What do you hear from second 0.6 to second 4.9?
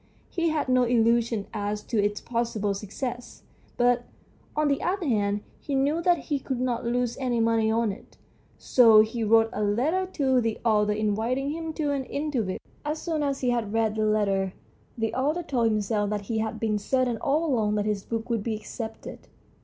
no illusions as to its possible success, but, on the